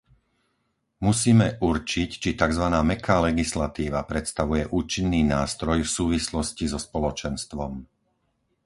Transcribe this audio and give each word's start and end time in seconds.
Musíme 1.07 1.47
určiť, 1.71 2.09
či 2.23 2.29
takzvaná 2.41 2.79
mäkká 2.91 3.15
legislatíva 3.29 3.99
predstavuje 4.11 4.63
účinný 4.79 5.21
nástroj 5.35 5.77
v 5.85 5.93
súvislosti 5.97 6.65
so 6.73 6.79
Spoločenstvom. 6.87 7.73